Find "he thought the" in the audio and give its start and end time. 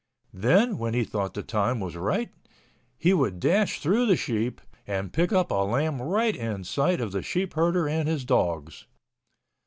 0.95-1.43